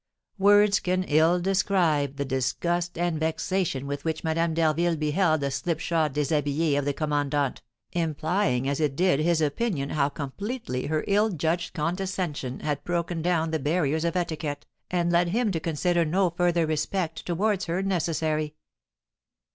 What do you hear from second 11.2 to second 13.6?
judged condescension had broken down the